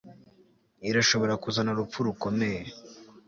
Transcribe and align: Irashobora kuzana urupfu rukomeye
Irashobora 0.89 1.33
kuzana 1.43 1.69
urupfu 1.71 1.99
rukomeye 2.07 2.61